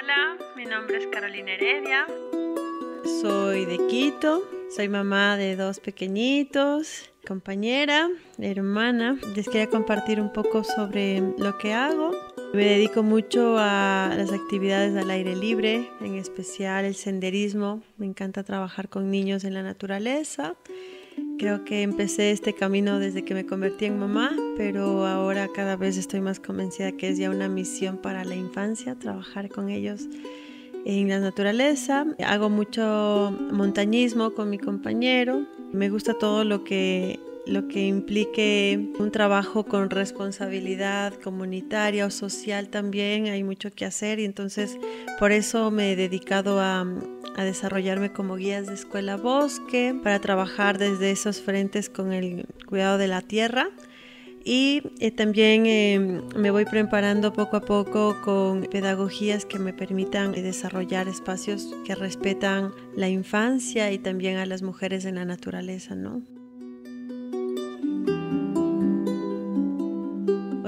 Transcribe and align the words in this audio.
Hola, 0.00 0.36
mi 0.54 0.64
nombre 0.64 0.98
es 0.98 1.08
Carolina 1.08 1.54
Heredia. 1.54 2.06
Soy 3.20 3.64
de 3.64 3.78
Quito, 3.88 4.48
soy 4.70 4.88
mamá 4.88 5.36
de 5.36 5.56
dos 5.56 5.80
pequeñitos, 5.80 7.10
compañera, 7.26 8.08
hermana. 8.38 9.18
Les 9.34 9.48
quería 9.48 9.66
compartir 9.66 10.20
un 10.20 10.32
poco 10.32 10.62
sobre 10.62 11.20
lo 11.38 11.58
que 11.58 11.72
hago. 11.72 12.12
Me 12.54 12.64
dedico 12.64 13.02
mucho 13.02 13.56
a 13.58 14.14
las 14.16 14.32
actividades 14.32 14.96
al 14.96 15.10
aire 15.10 15.34
libre, 15.34 15.90
en 16.00 16.14
especial 16.14 16.84
el 16.84 16.94
senderismo. 16.94 17.82
Me 17.96 18.06
encanta 18.06 18.44
trabajar 18.44 18.88
con 18.88 19.10
niños 19.10 19.42
en 19.42 19.54
la 19.54 19.64
naturaleza. 19.64 20.54
Creo 21.38 21.64
que 21.64 21.82
empecé 21.82 22.32
este 22.32 22.52
camino 22.52 22.98
desde 22.98 23.24
que 23.24 23.32
me 23.32 23.46
convertí 23.46 23.84
en 23.84 24.00
mamá, 24.00 24.34
pero 24.56 25.06
ahora 25.06 25.46
cada 25.54 25.76
vez 25.76 25.96
estoy 25.96 26.20
más 26.20 26.40
convencida 26.40 26.90
que 26.90 27.10
es 27.10 27.16
ya 27.16 27.30
una 27.30 27.48
misión 27.48 27.96
para 27.96 28.24
la 28.24 28.34
infancia, 28.34 28.96
trabajar 28.96 29.48
con 29.48 29.68
ellos 29.68 30.08
en 30.84 31.08
la 31.08 31.20
naturaleza. 31.20 32.06
Hago 32.26 32.50
mucho 32.50 33.32
montañismo 33.52 34.34
con 34.34 34.50
mi 34.50 34.58
compañero. 34.58 35.46
Me 35.72 35.90
gusta 35.90 36.12
todo 36.14 36.42
lo 36.42 36.64
que 36.64 37.20
lo 37.48 37.66
que 37.66 37.86
implique 37.86 38.92
un 38.98 39.10
trabajo 39.10 39.64
con 39.64 39.90
responsabilidad 39.90 41.14
comunitaria 41.14 42.06
o 42.06 42.10
social 42.10 42.68
también, 42.68 43.26
hay 43.26 43.42
mucho 43.42 43.70
que 43.70 43.84
hacer 43.84 44.20
y 44.20 44.24
entonces 44.24 44.78
por 45.18 45.32
eso 45.32 45.70
me 45.70 45.92
he 45.92 45.96
dedicado 45.96 46.60
a, 46.60 46.86
desarrollarme 47.38 48.12
como 48.12 48.34
guías 48.34 48.66
de 48.66 48.74
escuela 48.74 49.16
bosque, 49.16 49.94
para 50.02 50.18
trabajar 50.18 50.76
desde 50.76 51.12
esos 51.12 51.40
frentes 51.40 51.88
con 51.88 52.12
el 52.12 52.46
cuidado 52.66 52.98
de 52.98 53.06
la 53.06 53.22
tierra 53.22 53.68
y 54.44 54.82
eh, 54.98 55.12
también 55.12 55.66
eh, 55.66 56.22
me 56.36 56.50
voy 56.50 56.64
preparando 56.64 57.32
poco 57.32 57.58
a 57.58 57.60
poco 57.60 58.20
con 58.24 58.62
pedagogías 58.62 59.44
que 59.44 59.60
me 59.60 59.72
permitan 59.72 60.32
desarrollar 60.32 61.06
espacios 61.06 61.76
que 61.84 61.94
respetan 61.94 62.72
la 62.96 63.08
infancia 63.08 63.92
y 63.92 63.98
también 63.98 64.38
a 64.38 64.46
las 64.46 64.62
mujeres 64.62 65.04
en 65.04 65.14
la 65.14 65.24
naturaleza, 65.24 65.94
¿no? 65.94 66.22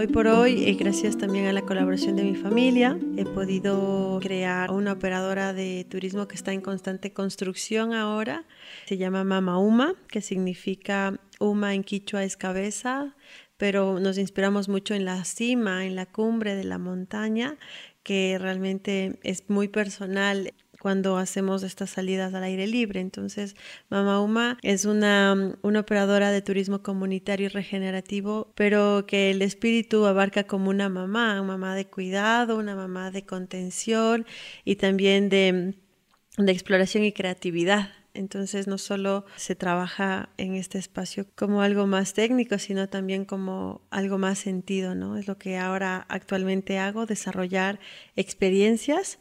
Hoy 0.01 0.06
por 0.06 0.29
hoy, 0.29 0.65
eh, 0.65 0.77
gracias 0.81 1.19
también 1.19 1.45
a 1.45 1.53
la 1.53 1.61
colaboración 1.61 2.17
de 2.17 2.23
mi 2.23 2.34
familia, 2.34 2.98
he 3.19 3.27
podido 3.27 4.19
crear 4.23 4.70
una 4.70 4.92
operadora 4.92 5.53
de 5.53 5.84
turismo 5.91 6.27
que 6.27 6.37
está 6.37 6.55
en 6.55 6.62
constante 6.62 7.12
construcción 7.12 7.92
ahora. 7.92 8.47
Se 8.87 8.97
llama 8.97 9.25
Mama 9.25 9.59
Uma, 9.59 9.95
que 10.09 10.23
significa 10.23 11.20
Uma 11.39 11.75
en 11.75 11.84
quichua 11.84 12.25
es 12.25 12.39
cabeza, 12.39 13.15
pero 13.59 14.01
nos 14.01 14.17
inspiramos 14.17 14.70
mucho 14.70 14.95
en 14.95 15.05
la 15.05 15.23
cima, 15.25 15.84
en 15.84 15.97
la 15.97 16.07
cumbre 16.07 16.55
de 16.55 16.64
la 16.64 16.79
montaña, 16.79 17.59
que 18.03 18.39
realmente 18.41 19.19
es 19.23 19.51
muy 19.51 19.69
personal 19.69 20.55
cuando 20.81 21.19
hacemos 21.19 21.62
estas 21.62 21.91
salidas 21.91 22.33
al 22.34 22.42
aire 22.42 22.67
libre. 22.67 23.00
Entonces, 23.00 23.55
Mama 23.91 24.20
Uma 24.20 24.59
es 24.62 24.86
una, 24.86 25.55
una, 25.62 25.81
operadora 25.81 26.33
de 26.33 26.41
turismo 26.41 26.83
comunitario 26.83 27.47
y 27.47 27.48
regenerativo, 27.50 28.50
pero 28.55 29.05
que 29.06 29.31
el 29.31 29.42
espíritu 29.42 30.06
abarca 30.06 30.45
como 30.45 30.70
una 30.70 30.89
mamá, 30.89 31.34
una 31.34 31.42
mamá 31.42 31.75
de 31.75 31.86
cuidado, 31.86 32.56
una 32.56 32.75
mamá 32.75 33.11
de 33.11 33.27
contención 33.27 34.27
y 34.64 34.77
también 34.77 35.28
de, 35.28 35.75
de 36.39 36.53
exploración 36.53 37.05
y 37.05 37.12
creatividad. 37.12 37.91
Entonces 38.14 38.67
no 38.67 38.78
solo 38.78 39.25
se 39.36 39.55
trabaja 39.55 40.31
en 40.36 40.55
este 40.55 40.78
espacio 40.78 41.27
como 41.36 41.62
algo 41.62 41.86
más 41.86 42.12
técnico, 42.14 42.58
sino 42.58 42.89
también 42.89 43.25
como 43.25 43.83
algo 43.91 44.19
más 44.19 44.39
sentido, 44.39 44.95
¿no? 44.95 45.17
Es 45.17 45.28
lo 45.28 45.39
que 45.39 45.58
ahora 45.58 46.06
actualmente 46.08 46.78
hago, 46.78 47.06
desarrollar 47.06 47.78
experiencias. 48.17 49.19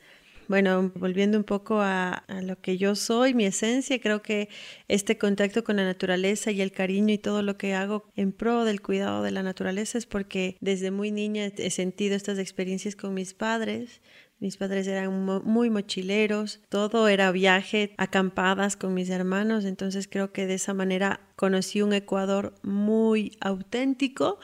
Bueno, 0.50 0.92
volviendo 0.96 1.38
un 1.38 1.44
poco 1.44 1.80
a, 1.80 2.24
lo 2.42 2.60
que 2.60 2.80
yo 2.80 2.96
soy, 2.96 3.36
mi 3.36 3.46
esencia, 3.46 4.02
creo 4.02 4.24
que 4.24 4.50
este 4.88 5.16
contacto 5.20 5.64
con 5.64 5.76
la 5.76 5.84
naturaleza 5.84 6.50
y 6.50 6.62
el 6.62 6.72
cariño 6.72 7.14
y 7.14 7.20
todo 7.20 7.44
lo 7.44 7.56
que 7.56 7.76
hago 7.76 8.10
en 8.16 8.32
pro 8.32 8.66
del 8.66 8.82
cuidado 8.82 9.22
de 9.22 9.30
la 9.30 9.44
naturaleza 9.44 10.00
es 10.00 10.08
porque 10.08 10.58
desde 10.60 10.90
muy 10.90 11.12
niña 11.12 11.52
he 11.56 11.70
sentido 11.70 12.16
estas 12.16 12.40
experiencias 12.40 12.96
con 12.96 13.14
mis 13.14 13.36
padres, 13.36 14.02
mis 14.40 14.58
padres 14.58 14.88
eran 14.88 15.24
muy 15.44 15.70
mochileros, 15.70 16.62
todo 16.70 17.10
era 17.10 17.32
viaje, 17.32 17.94
acampadas 17.98 18.76
con 18.76 18.96
mis 18.96 19.12
hermanos, 19.12 19.66
entonces 19.66 20.08
creo 20.08 20.32
que 20.32 20.48
de 20.48 20.56
esa 20.56 20.74
manera 20.74 21.20
conocí 21.36 21.84
un 21.84 21.94
Ecuador 21.94 22.56
muy 22.64 23.38
auténtico 23.40 24.40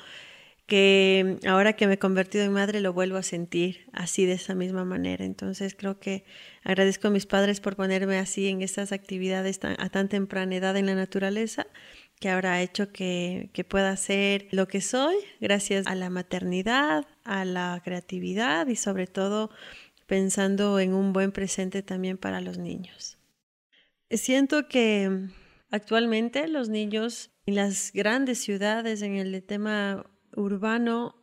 que 0.66 1.38
ahora 1.48 1.74
que 1.74 1.86
me 1.86 1.94
he 1.94 2.00
convertido 2.00 2.44
en 2.44 2.54
madre 2.54 2.80
lo 2.82 2.92
vuelvo 2.92 3.18
a 3.18 3.24
sentir 3.24 3.88
así 3.94 4.26
de 4.26 4.34
esa 4.34 4.56
misma 4.56 4.84
manera. 4.84 5.24
Entonces 5.24 5.76
creo 5.76 6.00
que 6.00 6.26
agradezco 6.64 7.08
a 7.08 7.12
mis 7.12 7.26
padres 7.26 7.60
por 7.60 7.76
ponerme 7.76 8.18
así 8.18 8.48
en 8.48 8.62
estas 8.62 8.92
actividades 8.92 9.60
a 9.64 9.90
tan 9.90 10.10
temprana 10.10 10.56
edad 10.56 10.76
en 10.78 10.88
la 10.88 10.96
naturaleza 10.96 11.68
que 12.20 12.30
ahora 12.30 12.54
ha 12.54 12.62
hecho 12.62 12.92
que, 12.92 13.50
que 13.54 13.64
pueda 13.64 13.96
ser 13.98 14.48
lo 14.52 14.68
que 14.68 14.82
soy 14.82 15.16
gracias 15.40 15.86
a 15.86 15.96
la 15.96 16.10
maternidad, 16.10 17.06
a 17.24 17.46
la 17.46 17.82
creatividad 17.84 18.68
y 18.68 18.76
sobre 18.76 19.06
todo 19.06 19.52
pensando 20.08 20.80
en 20.80 20.94
un 20.94 21.14
buen 21.14 21.32
presente 21.32 21.84
también 21.84 22.18
para 22.18 22.42
los 22.42 22.58
niños. 22.58 23.20
Siento 24.10 24.68
que 24.68 25.28
actualmente 25.70 26.48
los 26.48 26.70
niños 26.70 27.32
en 27.46 27.56
las 27.56 27.92
grandes 27.94 28.40
ciudades, 28.40 29.02
en 29.02 29.16
el 29.16 29.44
tema 29.44 30.06
urbano, 30.36 31.16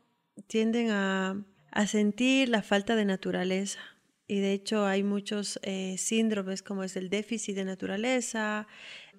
tienden 0.47 0.91
a, 0.91 1.45
sentir 1.87 2.49
la 2.49 2.63
falta 2.63 2.97
de 2.97 3.05
naturaleza. 3.05 3.81
Y 4.29 4.41
de 4.41 4.53
hecho 4.53 4.87
hay 4.87 5.03
muchos 5.03 5.59
eh, 5.63 5.97
síndromes 5.99 6.63
como 6.63 6.85
es 6.85 6.97
el 6.97 7.11
déficit 7.11 7.57
de 7.57 7.65
naturaleza, 7.65 8.67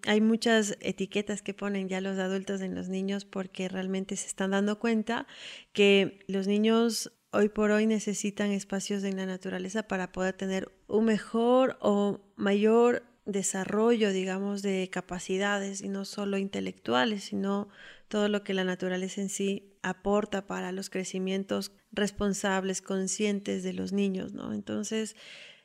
hay 0.05 0.21
muchas 0.21 0.77
etiquetas 0.81 1.41
que 1.41 1.53
ponen 1.53 1.87
ya 1.87 2.01
los 2.01 2.19
adultos 2.19 2.61
en 2.61 2.75
los 2.75 2.89
niños 2.89 3.25
porque 3.25 3.69
realmente 3.69 4.15
se 4.15 4.27
están 4.27 4.51
dando 4.51 4.79
cuenta 4.79 5.27
que 5.71 6.19
los 6.27 6.47
niños 6.47 7.13
hoy 7.31 7.49
por 7.49 7.71
hoy 7.71 7.87
necesitan 7.87 8.51
espacios 8.51 9.03
en 9.03 9.17
la 9.17 9.25
naturaleza 9.25 9.83
para 9.83 10.11
poder 10.11 10.35
tener 10.35 10.71
un 10.87 11.05
mejor 11.05 11.77
o 11.79 12.19
mayor 12.35 13.03
desarrollo, 13.25 14.11
digamos, 14.11 14.61
de 14.61 14.89
capacidades 14.91 15.81
y 15.81 15.87
no 15.87 16.03
solo 16.05 16.37
intelectuales, 16.37 17.23
sino 17.23 17.69
todo 18.07 18.27
lo 18.29 18.43
que 18.43 18.53
la 18.53 18.63
naturaleza 18.63 19.21
en 19.21 19.29
sí 19.29 19.73
aporta 19.81 20.47
para 20.47 20.71
los 20.71 20.89
crecimientos 20.89 21.71
responsables, 21.91 22.81
conscientes 22.81 23.63
de 23.63 23.73
los 23.73 23.93
niños, 23.93 24.33
¿no? 24.33 24.53
Entonces, 24.53 25.15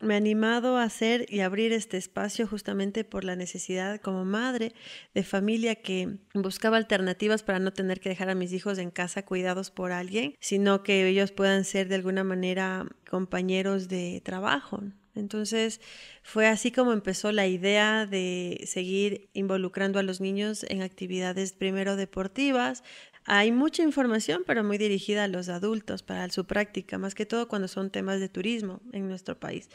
me 0.00 0.14
he 0.14 0.16
animado 0.16 0.76
a 0.76 0.84
hacer 0.84 1.26
y 1.28 1.40
abrir 1.40 1.72
este 1.72 1.96
espacio 1.96 2.46
justamente 2.46 3.04
por 3.04 3.24
la 3.24 3.34
necesidad 3.34 4.00
como 4.00 4.24
madre 4.24 4.72
de 5.14 5.24
familia 5.24 5.76
que 5.76 6.18
buscaba 6.34 6.76
alternativas 6.76 7.42
para 7.42 7.58
no 7.58 7.72
tener 7.72 8.00
que 8.00 8.08
dejar 8.08 8.30
a 8.30 8.34
mis 8.34 8.52
hijos 8.52 8.78
en 8.78 8.90
casa 8.90 9.24
cuidados 9.24 9.70
por 9.70 9.90
alguien, 9.90 10.34
sino 10.40 10.82
que 10.82 11.08
ellos 11.08 11.32
puedan 11.32 11.64
ser 11.64 11.88
de 11.88 11.96
alguna 11.96 12.22
manera 12.22 12.86
compañeros 13.10 13.88
de 13.88 14.20
trabajo. 14.24 14.82
Entonces 15.18 15.80
fue 16.22 16.46
así 16.46 16.72
como 16.72 16.92
empezó 16.92 17.32
la 17.32 17.46
idea 17.46 18.06
de 18.06 18.64
seguir 18.66 19.30
involucrando 19.34 19.98
a 19.98 20.02
los 20.02 20.20
niños 20.20 20.64
en 20.68 20.82
actividades 20.82 21.52
primero 21.52 21.96
deportivas, 21.96 22.82
hay 23.24 23.52
mucha 23.52 23.82
información, 23.82 24.42
pero 24.46 24.64
muy 24.64 24.78
dirigida 24.78 25.24
a 25.24 25.28
los 25.28 25.50
adultos 25.50 26.02
para 26.02 26.30
su 26.30 26.46
práctica, 26.46 26.96
más 26.96 27.14
que 27.14 27.26
todo 27.26 27.46
cuando 27.46 27.68
son 27.68 27.90
temas 27.90 28.20
de 28.20 28.30
turismo 28.30 28.80
en 28.92 29.06
nuestro 29.06 29.38
país. 29.38 29.68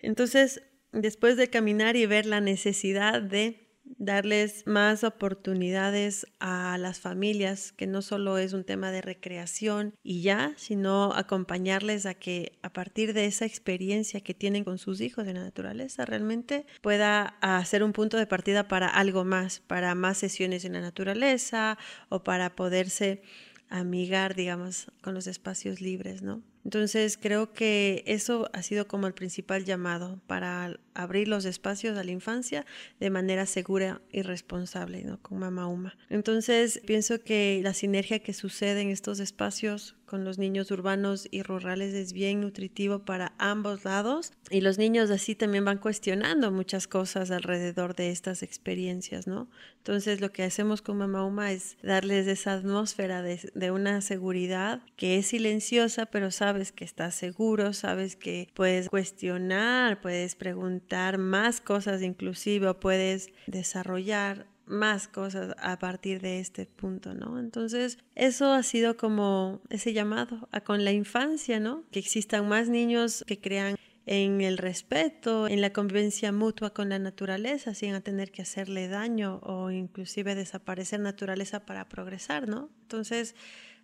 Entonces, 0.00 0.62
después 0.92 1.36
de 1.36 1.48
caminar 1.48 1.94
y 1.94 2.06
ver 2.06 2.26
la 2.26 2.40
necesidad 2.40 3.22
de 3.22 3.65
darles 3.98 4.66
más 4.66 5.04
oportunidades 5.04 6.26
a 6.38 6.76
las 6.78 7.00
familias, 7.00 7.72
que 7.72 7.86
no 7.86 8.02
solo 8.02 8.38
es 8.38 8.52
un 8.52 8.64
tema 8.64 8.90
de 8.90 9.00
recreación 9.00 9.94
y 10.02 10.22
ya, 10.22 10.52
sino 10.56 11.12
acompañarles 11.14 12.06
a 12.06 12.14
que 12.14 12.58
a 12.62 12.72
partir 12.72 13.14
de 13.14 13.26
esa 13.26 13.46
experiencia 13.46 14.20
que 14.20 14.34
tienen 14.34 14.64
con 14.64 14.78
sus 14.78 15.00
hijos 15.00 15.26
de 15.26 15.34
la 15.34 15.42
naturaleza, 15.42 16.04
realmente 16.04 16.66
pueda 16.82 17.36
hacer 17.40 17.82
un 17.82 17.92
punto 17.92 18.16
de 18.16 18.26
partida 18.26 18.68
para 18.68 18.88
algo 18.88 19.24
más, 19.24 19.60
para 19.60 19.94
más 19.94 20.18
sesiones 20.18 20.64
en 20.64 20.74
la 20.74 20.80
naturaleza 20.80 21.78
o 22.08 22.22
para 22.22 22.54
poderse 22.54 23.22
amigar, 23.68 24.34
digamos, 24.34 24.92
con 25.02 25.14
los 25.14 25.26
espacios 25.26 25.80
libres, 25.80 26.22
¿no? 26.22 26.42
Entonces 26.64 27.18
creo 27.20 27.52
que 27.52 28.02
eso 28.06 28.48
ha 28.52 28.62
sido 28.62 28.88
como 28.88 29.06
el 29.06 29.14
principal 29.14 29.64
llamado 29.64 30.20
para 30.26 30.78
abrir 31.02 31.28
los 31.28 31.44
espacios 31.44 31.96
a 31.98 32.04
la 32.04 32.10
infancia 32.10 32.66
de 32.98 33.10
manera 33.10 33.46
segura 33.46 34.00
y 34.10 34.22
responsable, 34.22 35.04
¿no? 35.04 35.20
Con 35.22 35.38
Mama 35.38 35.66
Uma. 35.66 35.96
Entonces 36.08 36.80
pienso 36.86 37.20
que 37.22 37.60
la 37.62 37.74
sinergia 37.74 38.18
que 38.18 38.32
sucede 38.32 38.80
en 38.80 38.90
estos 38.90 39.20
espacios 39.20 39.94
con 40.06 40.24
los 40.24 40.38
niños 40.38 40.70
urbanos 40.70 41.26
y 41.32 41.42
rurales 41.42 41.92
es 41.92 42.12
bien 42.12 42.40
nutritivo 42.40 43.00
para 43.00 43.32
ambos 43.38 43.84
lados 43.84 44.32
y 44.50 44.60
los 44.60 44.78
niños 44.78 45.10
así 45.10 45.34
también 45.34 45.64
van 45.64 45.78
cuestionando 45.78 46.52
muchas 46.52 46.86
cosas 46.86 47.32
alrededor 47.32 47.96
de 47.96 48.10
estas 48.12 48.44
experiencias, 48.44 49.26
¿no? 49.26 49.50
Entonces 49.78 50.20
lo 50.20 50.30
que 50.30 50.44
hacemos 50.44 50.80
con 50.80 50.98
Mama 50.98 51.24
Uma 51.24 51.50
es 51.50 51.76
darles 51.82 52.28
esa 52.28 52.52
atmósfera 52.52 53.22
de, 53.22 53.50
de 53.54 53.70
una 53.72 54.00
seguridad 54.00 54.80
que 54.96 55.18
es 55.18 55.26
silenciosa 55.26 56.06
pero 56.06 56.30
sabe 56.30 56.56
sabes 56.56 56.70
que 56.72 56.84
estás 56.84 57.14
seguro, 57.14 57.72
sabes 57.72 58.14
que 58.14 58.48
puedes 58.54 58.88
cuestionar, 58.88 60.00
puedes 60.00 60.36
preguntar 60.36 60.85
más 61.18 61.60
cosas 61.60 62.02
inclusive, 62.02 62.74
puedes 62.74 63.30
desarrollar 63.46 64.46
más 64.66 65.06
cosas 65.08 65.54
a 65.58 65.78
partir 65.78 66.20
de 66.20 66.40
este 66.40 66.66
punto, 66.66 67.14
¿no? 67.14 67.38
Entonces, 67.38 67.98
eso 68.14 68.52
ha 68.52 68.62
sido 68.62 68.96
como 68.96 69.60
ese 69.70 69.92
llamado 69.92 70.48
a 70.52 70.60
con 70.60 70.84
la 70.84 70.92
infancia, 70.92 71.60
¿no? 71.60 71.84
Que 71.90 72.00
existan 72.00 72.48
más 72.48 72.68
niños 72.68 73.24
que 73.26 73.40
crean 73.40 73.76
en 74.06 74.40
el 74.40 74.58
respeto, 74.58 75.48
en 75.48 75.60
la 75.60 75.72
convivencia 75.72 76.30
mutua 76.32 76.70
con 76.70 76.88
la 76.88 76.98
naturaleza, 76.98 77.74
sin 77.74 78.00
tener 78.02 78.30
que 78.30 78.42
hacerle 78.42 78.88
daño 78.88 79.40
o 79.42 79.70
inclusive 79.70 80.34
desaparecer 80.34 81.00
naturaleza 81.00 81.66
para 81.66 81.88
progresar, 81.88 82.48
¿no? 82.48 82.70
Entonces, 82.82 83.34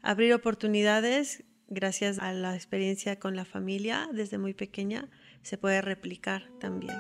abrir 0.00 0.32
oportunidades 0.34 1.44
gracias 1.68 2.18
a 2.18 2.32
la 2.32 2.54
experiencia 2.54 3.18
con 3.18 3.34
la 3.34 3.44
familia 3.44 4.08
desde 4.12 4.38
muy 4.38 4.54
pequeña 4.54 5.08
se 5.42 5.58
puede 5.58 5.80
replicar 5.82 6.44
también. 6.58 6.96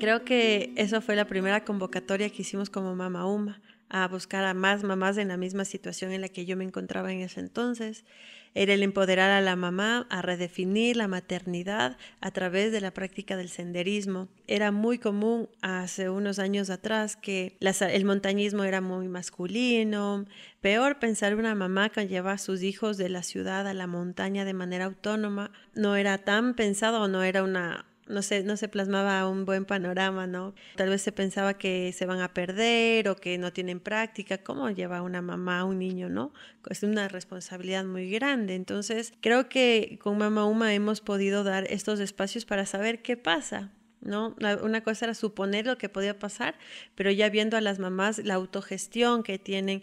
Creo 0.00 0.24
que 0.24 0.72
eso 0.76 1.00
fue 1.00 1.16
la 1.16 1.24
primera 1.24 1.64
convocatoria 1.64 2.28
que 2.28 2.42
hicimos 2.42 2.68
como 2.68 2.94
Mama 2.94 3.26
Uma, 3.26 3.62
a 3.94 4.08
buscar 4.08 4.44
a 4.44 4.54
más 4.54 4.82
mamás 4.82 5.18
en 5.18 5.28
la 5.28 5.36
misma 5.36 5.64
situación 5.64 6.10
en 6.10 6.20
la 6.20 6.28
que 6.28 6.44
yo 6.44 6.56
me 6.56 6.64
encontraba 6.64 7.12
en 7.12 7.20
ese 7.20 7.38
entonces. 7.38 8.04
Era 8.52 8.74
el 8.74 8.82
empoderar 8.82 9.30
a 9.30 9.40
la 9.40 9.54
mamá 9.54 10.08
a 10.10 10.20
redefinir 10.20 10.96
la 10.96 11.06
maternidad 11.06 11.96
a 12.20 12.32
través 12.32 12.72
de 12.72 12.80
la 12.80 12.92
práctica 12.92 13.36
del 13.36 13.48
senderismo. 13.48 14.26
Era 14.48 14.72
muy 14.72 14.98
común 14.98 15.48
hace 15.62 16.10
unos 16.10 16.40
años 16.40 16.70
atrás 16.70 17.14
que 17.14 17.56
el 17.60 18.04
montañismo 18.04 18.64
era 18.64 18.80
muy 18.80 19.06
masculino. 19.06 20.26
Peor 20.60 20.98
pensar 20.98 21.36
una 21.36 21.54
mamá 21.54 21.90
que 21.90 22.08
lleva 22.08 22.32
a 22.32 22.38
sus 22.38 22.64
hijos 22.64 22.96
de 22.96 23.10
la 23.10 23.22
ciudad 23.22 23.68
a 23.68 23.74
la 23.74 23.86
montaña 23.86 24.44
de 24.44 24.54
manera 24.54 24.86
autónoma. 24.86 25.52
No 25.76 25.94
era 25.94 26.18
tan 26.18 26.54
pensado 26.54 27.00
o 27.00 27.06
no 27.06 27.22
era 27.22 27.44
una 27.44 27.86
no 28.06 28.22
se, 28.22 28.42
no 28.42 28.56
se 28.56 28.68
plasmaba 28.68 29.28
un 29.28 29.44
buen 29.44 29.64
panorama, 29.64 30.26
¿no? 30.26 30.54
Tal 30.76 30.88
vez 30.88 31.02
se 31.02 31.12
pensaba 31.12 31.54
que 31.54 31.92
se 31.92 32.06
van 32.06 32.20
a 32.20 32.34
perder 32.34 33.08
o 33.08 33.16
que 33.16 33.38
no 33.38 33.52
tienen 33.52 33.80
práctica. 33.80 34.38
¿Cómo 34.38 34.70
lleva 34.70 35.02
una 35.02 35.22
mamá 35.22 35.60
a 35.60 35.64
un 35.64 35.78
niño, 35.78 36.08
no? 36.08 36.32
Es 36.68 36.82
una 36.82 37.08
responsabilidad 37.08 37.84
muy 37.84 38.10
grande. 38.10 38.54
Entonces, 38.54 39.12
creo 39.20 39.48
que 39.48 39.98
con 40.02 40.18
Mama 40.18 40.46
Uma 40.46 40.74
hemos 40.74 41.00
podido 41.00 41.44
dar 41.44 41.64
estos 41.70 42.00
espacios 42.00 42.44
para 42.44 42.66
saber 42.66 43.02
qué 43.02 43.16
pasa. 43.16 43.70
¿No? 44.00 44.36
Una 44.62 44.82
cosa 44.82 45.06
era 45.06 45.14
suponer 45.14 45.64
lo 45.64 45.78
que 45.78 45.88
podía 45.88 46.18
pasar, 46.18 46.58
pero 46.94 47.10
ya 47.10 47.30
viendo 47.30 47.56
a 47.56 47.62
las 47.62 47.78
mamás 47.78 48.18
la 48.18 48.34
autogestión 48.34 49.22
que 49.22 49.38
tienen 49.38 49.82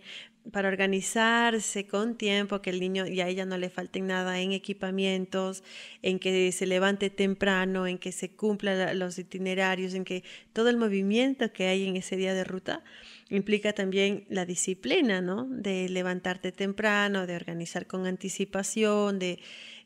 para 0.52 0.70
organizarse 0.70 1.86
con 1.86 2.16
tiempo, 2.16 2.62
que 2.62 2.72
el 2.72 2.80
niño 2.80 3.06
y 3.06 3.22
a 3.22 3.28
ella 3.28 3.46
no 3.46 3.58
le 3.58 3.70
falte 3.70 4.02
nada 4.02 4.40
en 4.40 4.52
equipamientos, 4.54 5.64
en 6.02 6.20
que 6.20 6.52
se 6.52 6.66
levante 6.66 7.10
temprano, 7.10 7.86
en 7.86 7.98
que 7.98 8.12
se 8.12 8.32
cumplan 8.32 8.98
los 8.98 9.20
itinerarios, 9.20 9.94
en 9.94 10.04
que 10.04 10.24
todo 10.54 10.70
el 10.70 10.78
movimiento 10.78 11.54
que 11.54 11.68
hay 11.68 11.88
en 11.88 11.96
ese 11.96 12.18
día 12.18 12.34
de 12.34 12.44
ruta 12.44 12.84
implica 13.30 13.74
también 13.74 14.26
la 14.30 14.46
disciplina, 14.46 15.22
¿no? 15.22 15.46
De 15.46 15.88
levantarte 15.90 16.52
temprano, 16.52 17.28
de 17.28 17.36
organizar 17.36 17.86
con 17.86 18.08
anticipación, 18.08 19.20
de 19.20 19.40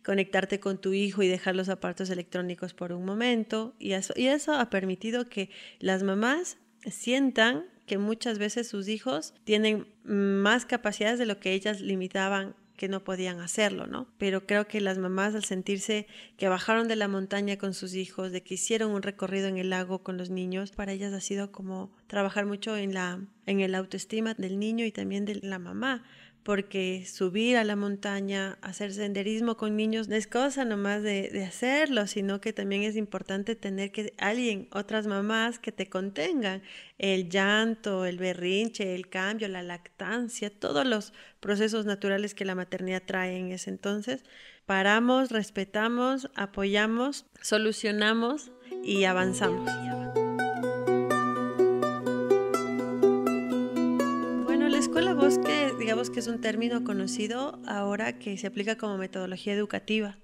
conectarte 0.04 0.60
con 0.60 0.80
tu 0.80 0.94
hijo 0.94 1.22
y 1.24 1.28
dejar 1.28 1.56
los 1.56 1.68
aparatos 1.68 2.10
electrónicos 2.10 2.74
por 2.74 2.94
un 2.94 3.04
momento. 3.06 3.76
Y 3.78 3.94
eso, 3.94 4.14
y 4.16 4.28
eso 4.28 4.54
ha 4.54 4.70
permitido 4.70 5.28
que 5.28 5.50
las 5.80 6.04
mamás 6.04 6.58
sientan 6.90 7.66
que 7.86 7.98
muchas 7.98 8.40
veces 8.40 8.68
sus 8.68 8.88
hijos 8.88 9.34
tienen 9.44 9.88
más 10.04 10.66
capacidades 10.66 11.20
de 11.20 11.26
lo 11.26 11.40
que 11.40 11.54
ellas 11.54 11.82
limitaban 11.82 12.56
que 12.76 12.90
no 12.90 13.04
podían 13.04 13.40
hacerlo, 13.40 13.88
¿no? 13.88 14.08
Pero 14.18 14.46
creo 14.46 14.68
que 14.68 14.82
las 14.82 14.98
mamás 14.98 15.34
al 15.34 15.46
sentirse 15.46 16.08
que 16.38 16.50
bajaron 16.50 16.88
de 16.88 16.96
la 16.96 17.08
montaña 17.08 17.58
con 17.58 17.74
sus 17.74 17.94
hijos, 17.94 18.32
de 18.32 18.44
que 18.44 18.56
hicieron 18.56 18.92
un 18.92 19.02
recorrido 19.02 19.48
en 19.48 19.58
el 19.58 19.70
lago 19.70 20.04
con 20.04 20.18
los 20.18 20.30
niños, 20.30 20.72
para 20.72 20.92
ellas 20.92 21.14
ha 21.14 21.22
sido 21.22 21.52
como 21.52 21.92
trabajar 22.08 22.46
mucho 22.46 22.76
en 22.78 22.94
la 22.94 23.22
en 23.46 23.60
el 23.60 23.76
autoestima 23.76 24.34
del 24.34 24.60
niño 24.60 24.86
y 24.86 24.92
también 24.92 25.26
de 25.26 25.36
la 25.36 25.60
mamá, 25.60 26.04
porque 26.46 27.08
subir 27.12 27.58
a 27.58 27.64
la 27.64 27.76
montaña, 27.76 28.60
hacer 28.62 28.94
senderismo 28.94 29.58
con 29.58 29.76
niños 29.76 30.10
no 30.10 30.16
es 30.16 30.28
cosa 30.28 30.64
nomás 30.64 31.02
de, 31.02 31.30
de, 31.30 31.44
hacerlo, 31.44 32.06
sino 32.06 32.40
que 32.40 32.54
también 32.54 32.84
es 32.84 32.96
importante 32.96 33.56
tener 33.56 33.92
que 33.92 34.14
alguien, 34.20 34.68
otras 34.72 35.08
mamás 35.08 35.58
que 35.58 35.72
te 35.72 35.90
contengan 35.90 36.62
el 37.00 37.30
llanto, 37.30 38.06
el 38.06 38.20
berrinche, 38.20 38.94
el 38.94 39.10
cambio, 39.10 39.48
la 39.48 39.64
lactancia, 39.64 40.52
todos 40.52 40.86
los 40.86 41.14
procesos 41.40 41.88
naturales 41.88 42.36
que 42.36 42.46
la 42.46 42.54
maternidad 42.54 43.02
trae 43.04 43.38
en 43.38 43.52
ese 43.52 43.72
entonces. 43.72 44.24
Paramos, 44.68 45.32
respetamos, 45.32 46.30
apoyamos, 46.36 47.26
solucionamos 47.42 48.52
y 48.84 49.06
avanzamos. 49.06 49.72
Digamos 55.96 56.10
que 56.10 56.20
es 56.20 56.28
un 56.28 56.42
término 56.42 56.84
conocido 56.84 57.58
ahora 57.66 58.20
que 58.20 58.38
se 58.38 58.48
aplica 58.48 58.76
como 58.76 58.98
metodología 58.98 59.54
educativa, 59.54 60.18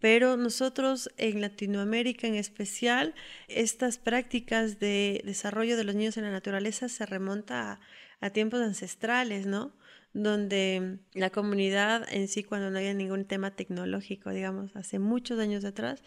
pero 0.00 0.36
nosotros 0.36 1.08
en 1.18 1.40
Latinoamérica 1.40 2.26
en 2.26 2.34
especial, 2.34 3.14
estas 3.46 3.98
prácticas 3.98 4.80
de 4.80 5.22
desarrollo 5.24 5.76
de 5.76 5.84
los 5.84 5.94
niños 5.94 6.16
en 6.16 6.24
la 6.24 6.32
naturaleza 6.32 6.88
se 6.88 7.06
remonta 7.06 7.74
a, 7.74 7.80
a 8.26 8.30
tiempos 8.30 8.60
ancestrales, 8.60 9.46
¿no? 9.46 9.72
Donde 10.14 10.98
la 11.12 11.30
comunidad 11.30 12.06
en 12.10 12.28
sí, 12.28 12.44
cuando 12.44 12.70
no 12.70 12.78
había 12.78 12.94
ningún 12.94 13.24
tema 13.24 13.50
tecnológico, 13.50 14.30
digamos, 14.30 14.74
hace 14.76 15.00
muchos 15.00 15.40
años 15.40 15.64
atrás, 15.64 16.02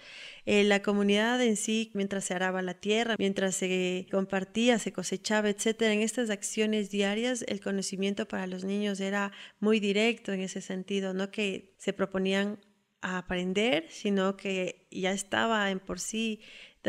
eh, 0.45 0.63
la 0.63 0.81
comunidad 0.81 1.42
en 1.42 1.57
sí, 1.57 1.92
mientras 1.94 2.24
se 2.24 2.33
araba 2.33 2.62
la 2.62 2.74
tierra, 2.74 3.15
mientras 3.19 3.56
se 3.56 4.07
compartía, 4.09 4.80
se 4.80 4.94
cosechaba, 4.94 5.50
etcétera, 5.50 5.94
en 5.94 6.01
estas 6.01 6.30
acciones 6.30 6.89
diarias, 6.89 7.44
el 7.50 7.59
conocimiento 7.59 8.27
para 8.27 8.48
los 8.48 8.63
niños 8.63 9.01
era 9.01 9.33
muy 9.59 9.81
directo 9.81 10.31
en 10.31 10.39
ese 10.39 10.62
sentido, 10.62 11.13
no 11.13 11.30
que 11.30 11.74
se 11.77 11.92
proponían 11.92 12.60
a 13.01 13.18
aprender, 13.18 13.88
sino 13.89 14.38
que 14.38 14.88
ya 14.89 15.12
estaba 15.12 15.69
en 15.69 15.80
por 15.80 16.00
sí 16.00 16.39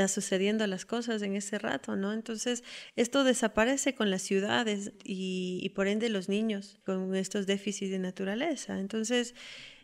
sucediendo 0.09 0.67
las 0.67 0.85
cosas 0.85 1.23
en 1.23 1.35
ese 1.35 1.59
rato, 1.59 1.97
¿no? 1.97 2.13
Entonces, 2.13 2.63
esto 2.95 3.25
desaparece 3.25 3.95
con 3.95 4.11
las 4.11 4.23
ciudades 4.23 4.93
y, 5.05 5.71
por 5.75 5.89
ende 5.89 6.09
los 6.09 6.29
niños 6.29 6.79
con 6.85 7.15
estos 7.17 7.47
déficits 7.47 7.91
de 7.91 7.99
naturaleza. 7.99 8.79
Entonces, 8.79 9.35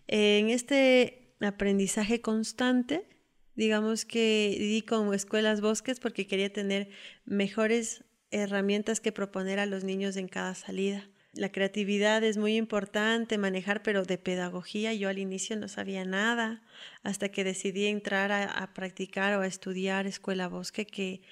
en 0.07 0.51
este 0.51 1.35
aprendizaje 1.41 2.21
constante, 2.21 3.09
digamos 3.57 4.05
que 4.05 4.57
di 4.59 4.83
como 4.83 5.15
escuelas 5.15 5.61
bosques 5.61 6.01
porque 6.01 6.27
quería 6.27 6.53
tener 6.53 6.91
mejores 7.25 8.05
herramientas 8.31 9.01
que 9.01 9.13
proponer 9.13 9.59
a 9.59 9.67
los 9.67 9.85
niños 9.85 10.17
en 10.17 10.29
cada 10.29 10.55
salida. 10.55 11.09
La 11.37 11.51
creatividad 11.51 12.23
es 12.23 12.37
muy 12.37 12.57
importante 12.57 13.39
manejar, 13.39 13.83
pero 13.83 14.05
de 14.05 14.19
pedagogía 14.19 14.95
yo 14.95 15.09
al 15.09 15.19
inicio 15.19 15.57
no 15.57 15.67
sabía 15.67 16.05
nada 16.05 16.63
hasta 17.03 17.31
que 17.31 17.43
decidí 17.43 17.87
entrar 17.87 18.31
a, 18.31 18.73
practicar 18.73 19.37
o 19.37 19.41
a 19.41 19.49
estudiar 19.49 20.07
escuela 20.07 20.47
bosque, 20.47 20.87
que 20.87 21.23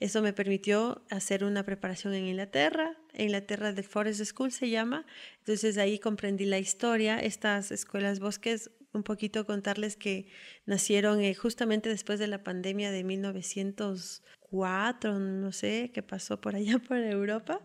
eso 0.00 0.20
me 0.20 0.32
permitió 0.32 1.04
hacer 1.10 1.44
una 1.44 1.62
preparación 1.62 2.12
en 2.14 2.26
Inglaterra, 2.26 2.96
Inglaterra 3.14 3.72
de 3.72 3.84
Forest 3.84 4.24
School 4.24 4.50
se 4.50 4.68
llama. 4.68 5.06
Entonces 5.38 5.78
ahí 5.78 6.00
comprendí 6.00 6.44
la 6.44 6.58
historia. 6.58 7.20
Estas 7.20 7.70
escuelas 7.70 8.18
bosques, 8.18 8.72
un 8.92 9.04
poquito 9.04 9.46
contarles 9.46 9.94
que 9.94 10.26
nacieron 10.66 11.20
eh, 11.20 11.34
justamente 11.34 11.88
después 11.88 12.18
de 12.18 12.26
la 12.26 12.42
pandemia 12.42 12.90
de 12.90 13.04
1904, 13.04 15.20
no 15.20 15.52
sé, 15.52 15.92
qué 15.94 16.02
pasó 16.02 16.40
por 16.40 16.56
allá 16.56 16.78
por 16.88 16.96
Europa 16.96 17.60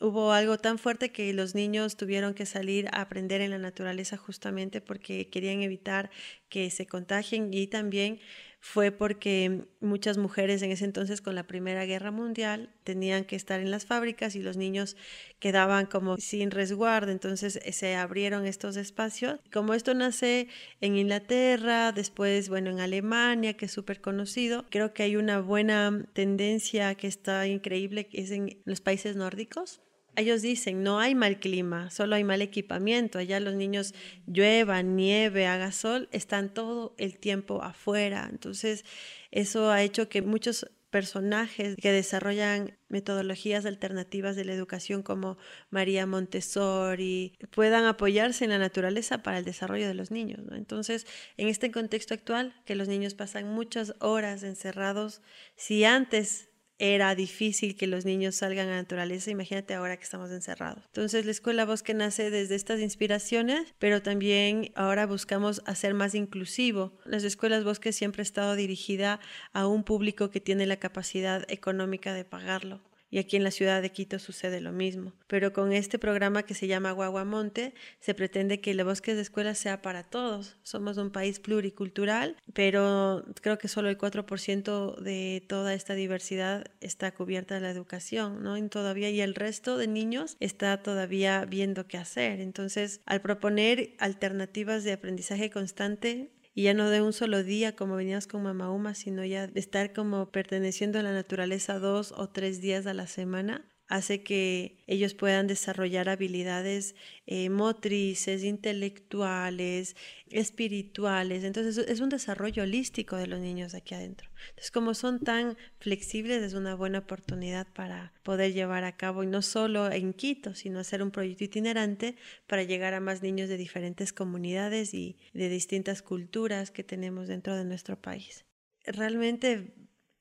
hubo 0.00 0.32
algo 0.32 0.58
tan 0.58 0.78
fuerte 0.78 1.12
que 1.12 1.32
los 1.32 1.54
niños 1.54 1.96
tuvieron 1.96 2.34
que 2.34 2.46
salir 2.46 2.88
a 2.92 3.02
aprender 3.02 3.40
en 3.40 3.50
la 3.50 3.58
naturaleza 3.58 4.16
justamente 4.16 4.80
porque 4.80 5.28
querían 5.28 5.62
evitar 5.62 6.10
que 6.48 6.70
se 6.70 6.86
contagien 6.86 7.52
y 7.52 7.66
también 7.66 8.20
fue 8.62 8.92
porque 8.92 9.64
muchas 9.80 10.18
mujeres 10.18 10.60
en 10.60 10.70
ese 10.70 10.84
entonces 10.84 11.22
con 11.22 11.34
la 11.34 11.46
Primera 11.46 11.86
Guerra 11.86 12.10
Mundial 12.10 12.70
tenían 12.84 13.24
que 13.24 13.34
estar 13.34 13.58
en 13.58 13.70
las 13.70 13.86
fábricas 13.86 14.36
y 14.36 14.40
los 14.40 14.58
niños 14.58 14.96
quedaban 15.38 15.86
como 15.86 16.18
sin 16.18 16.50
resguardo, 16.50 17.10
entonces 17.10 17.58
eh, 17.64 17.72
se 17.72 17.94
abrieron 17.96 18.46
estos 18.46 18.76
espacios. 18.76 19.40
Como 19.50 19.72
esto 19.72 19.94
nace 19.94 20.48
en 20.82 20.96
Inglaterra, 20.96 21.92
después, 21.92 22.50
bueno, 22.50 22.70
en 22.70 22.80
Alemania, 22.80 23.54
que 23.54 23.64
es 23.64 23.72
súper 23.72 24.02
conocido, 24.02 24.66
creo 24.68 24.92
que 24.92 25.04
hay 25.04 25.16
una 25.16 25.40
buena 25.40 26.04
tendencia 26.12 26.94
que 26.96 27.06
está 27.06 27.46
increíble, 27.46 28.08
que 28.08 28.20
es 28.20 28.30
en 28.30 28.60
los 28.66 28.82
países 28.82 29.16
nórdicos 29.16 29.80
ellos 30.16 30.42
dicen, 30.42 30.82
no 30.82 30.98
hay 30.98 31.14
mal 31.14 31.38
clima, 31.38 31.90
solo 31.90 32.16
hay 32.16 32.24
mal 32.24 32.42
equipamiento. 32.42 33.18
Allá 33.18 33.40
los 33.40 33.54
niños 33.54 33.94
llueva, 34.26 34.82
nieve, 34.82 35.46
haga 35.46 35.72
sol, 35.72 36.08
están 36.12 36.52
todo 36.52 36.94
el 36.98 37.18
tiempo 37.18 37.62
afuera. 37.62 38.28
Entonces, 38.30 38.84
eso 39.30 39.70
ha 39.70 39.82
hecho 39.82 40.08
que 40.08 40.22
muchos 40.22 40.66
personajes 40.90 41.76
que 41.76 41.92
desarrollan 41.92 42.76
metodologías 42.88 43.64
alternativas 43.64 44.34
de 44.36 44.44
la 44.44 44.52
educación 44.52 45.02
como 45.02 45.38
María 45.70 46.04
Montessori 46.04 47.38
puedan 47.50 47.84
apoyarse 47.84 48.44
en 48.44 48.50
la 48.50 48.58
naturaleza 48.58 49.22
para 49.22 49.38
el 49.38 49.44
desarrollo 49.44 49.86
de 49.86 49.94
los 49.94 50.10
niños. 50.10 50.40
Entonces, 50.50 51.06
en 51.36 51.48
este 51.48 51.70
contexto 51.70 52.12
actual, 52.12 52.54
que 52.64 52.74
los 52.74 52.88
niños 52.88 53.14
pasan 53.14 53.48
muchas 53.48 53.94
horas 54.00 54.42
encerrados, 54.42 55.22
si 55.54 55.84
antes 55.84 56.49
era 56.80 57.14
difícil 57.14 57.76
que 57.76 57.86
los 57.86 58.04
niños 58.04 58.34
salgan 58.36 58.68
a 58.68 58.70
la 58.70 58.76
naturaleza, 58.78 59.30
imagínate 59.30 59.74
ahora 59.74 59.96
que 59.98 60.04
estamos 60.04 60.30
encerrados. 60.30 60.82
Entonces 60.86 61.26
la 61.26 61.30
Escuela 61.30 61.66
Bosque 61.66 61.94
nace 61.94 62.30
desde 62.30 62.54
estas 62.54 62.80
inspiraciones, 62.80 63.74
pero 63.78 64.02
también 64.02 64.72
ahora 64.74 65.06
buscamos 65.06 65.62
hacer 65.66 65.92
más 65.92 66.14
inclusivo. 66.14 66.98
Las 67.04 67.22
escuelas 67.22 67.64
Bosque 67.64 67.92
siempre 67.92 68.22
ha 68.22 68.24
estado 68.24 68.56
dirigida 68.56 69.20
a 69.52 69.66
un 69.66 69.84
público 69.84 70.30
que 70.30 70.40
tiene 70.40 70.66
la 70.66 70.78
capacidad 70.78 71.44
económica 71.48 72.14
de 72.14 72.24
pagarlo 72.24 72.80
y 73.10 73.18
aquí 73.18 73.36
en 73.36 73.44
la 73.44 73.50
ciudad 73.50 73.82
de 73.82 73.90
Quito 73.90 74.18
sucede 74.18 74.60
lo 74.60 74.72
mismo. 74.72 75.12
Pero 75.26 75.52
con 75.52 75.72
este 75.72 75.98
programa 75.98 76.44
que 76.44 76.54
se 76.54 76.66
llama 76.66 76.92
Guaguamonte 76.92 77.74
se 77.98 78.14
pretende 78.14 78.60
que 78.60 78.70
el 78.70 78.84
bosque 78.84 79.14
de 79.14 79.22
escuela 79.22 79.54
sea 79.54 79.82
para 79.82 80.04
todos. 80.04 80.56
Somos 80.62 80.96
un 80.96 81.10
país 81.10 81.40
pluricultural, 81.40 82.36
pero 82.54 83.24
creo 83.40 83.58
que 83.58 83.68
solo 83.68 83.88
el 83.88 83.98
4% 83.98 84.96
de 85.00 85.44
toda 85.48 85.74
esta 85.74 85.94
diversidad 85.94 86.66
está 86.80 87.12
cubierta 87.12 87.56
de 87.56 87.60
la 87.60 87.70
educación, 87.70 88.42
¿no? 88.42 88.56
Y 88.56 88.68
todavía 88.68 89.10
y 89.10 89.20
el 89.20 89.34
resto 89.34 89.76
de 89.76 89.88
niños 89.88 90.36
está 90.40 90.82
todavía 90.82 91.44
viendo 91.44 91.86
qué 91.86 91.98
hacer. 91.98 92.40
Entonces, 92.40 93.00
al 93.06 93.20
proponer 93.20 93.94
alternativas 93.98 94.84
de 94.84 94.92
aprendizaje 94.92 95.50
constante, 95.50 96.30
y 96.54 96.64
ya 96.64 96.74
no 96.74 96.90
de 96.90 97.02
un 97.02 97.12
solo 97.12 97.42
día 97.42 97.76
como 97.76 97.96
venías 97.96 98.26
con 98.26 98.42
Mama 98.42 98.70
Uma, 98.70 98.94
sino 98.94 99.24
ya 99.24 99.46
de 99.46 99.60
estar 99.60 99.92
como 99.92 100.30
perteneciendo 100.30 100.98
a 100.98 101.02
la 101.02 101.12
naturaleza 101.12 101.78
dos 101.78 102.12
o 102.12 102.28
tres 102.28 102.60
días 102.60 102.86
a 102.86 102.94
la 102.94 103.06
semana, 103.06 103.69
hace 103.90 104.22
que 104.22 104.76
ellos 104.86 105.14
puedan 105.14 105.48
desarrollar 105.48 106.08
habilidades 106.08 106.94
eh, 107.26 107.50
motrices, 107.50 108.44
intelectuales, 108.44 109.96
espirituales. 110.30 111.42
Entonces 111.42 111.76
es 111.76 111.98
un 111.98 112.08
desarrollo 112.08 112.62
holístico 112.62 113.16
de 113.16 113.26
los 113.26 113.40
niños 113.40 113.74
aquí 113.74 113.96
adentro. 113.96 114.30
Entonces 114.50 114.70
como 114.70 114.94
son 114.94 115.18
tan 115.18 115.58
flexibles 115.80 116.40
es 116.44 116.54
una 116.54 116.76
buena 116.76 117.00
oportunidad 117.00 117.66
para 117.74 118.12
poder 118.22 118.52
llevar 118.52 118.84
a 118.84 118.96
cabo, 118.96 119.24
y 119.24 119.26
no 119.26 119.42
solo 119.42 119.90
en 119.90 120.12
Quito, 120.12 120.54
sino 120.54 120.78
hacer 120.78 121.02
un 121.02 121.10
proyecto 121.10 121.42
itinerante 121.42 122.14
para 122.46 122.62
llegar 122.62 122.94
a 122.94 123.00
más 123.00 123.22
niños 123.22 123.48
de 123.48 123.56
diferentes 123.56 124.12
comunidades 124.12 124.94
y 124.94 125.18
de 125.32 125.48
distintas 125.48 126.00
culturas 126.00 126.70
que 126.70 126.84
tenemos 126.84 127.26
dentro 127.26 127.56
de 127.56 127.64
nuestro 127.64 128.00
país. 128.00 128.44
Realmente 128.84 129.74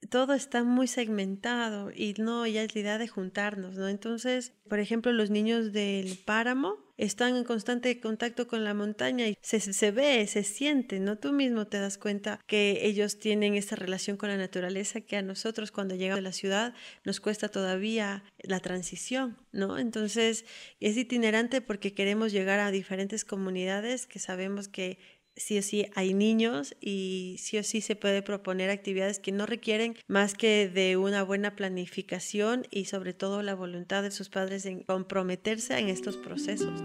todo 0.07 0.33
está 0.33 0.63
muy 0.63 0.87
segmentado 0.87 1.91
y 1.93 2.13
no, 2.17 2.47
ya 2.47 2.63
es 2.63 2.73
la 2.73 2.81
idea 2.81 2.97
de 2.97 3.07
juntarnos, 3.07 3.75
¿no? 3.75 3.87
Entonces, 3.87 4.53
por 4.67 4.79
ejemplo, 4.79 5.11
los 5.11 5.29
niños 5.29 5.73
del 5.73 6.17
páramo 6.17 6.77
están 6.97 7.37
en 7.37 7.45
constante 7.45 7.99
contacto 7.99 8.47
con 8.47 8.63
la 8.63 8.73
montaña 8.73 9.27
y 9.27 9.37
se, 9.41 9.59
se 9.59 9.91
ve, 9.91 10.25
se 10.27 10.43
siente, 10.43 10.99
¿no? 10.99 11.17
Tú 11.17 11.31
mismo 11.31 11.67
te 11.67 11.79
das 11.79 11.97
cuenta 11.97 12.39
que 12.45 12.79
ellos 12.83 13.19
tienen 13.19 13.55
esa 13.55 13.75
relación 13.75 14.17
con 14.17 14.29
la 14.29 14.37
naturaleza 14.37 15.01
que 15.01 15.15
a 15.15 15.21
nosotros 15.21 15.71
cuando 15.71 15.95
llegamos 15.95 16.19
a 16.19 16.23
la 16.23 16.33
ciudad 16.33 16.73
nos 17.05 17.19
cuesta 17.19 17.49
todavía 17.49 18.23
la 18.41 18.59
transición, 18.59 19.37
¿no? 19.51 19.77
Entonces, 19.77 20.45
es 20.79 20.97
itinerante 20.97 21.61
porque 21.61 21.93
queremos 21.93 22.31
llegar 22.31 22.59
a 22.59 22.71
diferentes 22.71 23.23
comunidades 23.23 24.05
que 24.05 24.19
sabemos 24.19 24.67
que 24.67 24.99
sí 25.39 25.57
o 25.57 25.61
sí 25.63 25.87
hay 25.95 26.13
niños 26.13 26.75
y 26.81 27.37
sí 27.39 27.57
o 27.57 27.63
sí 27.63 27.81
se 27.81 27.95
puede 27.95 28.21
proponer 28.21 28.69
actividades 28.69 29.19
que 29.19 29.31
no 29.31 29.45
requieren 29.45 29.95
más 30.07 30.35
que 30.35 30.69
de 30.69 30.97
una 30.97 31.23
buena 31.23 31.55
planificación 31.55 32.67
y 32.69 32.85
sobre 32.85 33.13
todo 33.13 33.41
la 33.41 33.55
voluntad 33.55 34.03
de 34.03 34.11
sus 34.11 34.29
padres 34.29 34.65
en 34.65 34.83
comprometerse 34.83 35.77
en 35.79 35.89
estos 35.89 36.17
procesos. 36.17 36.83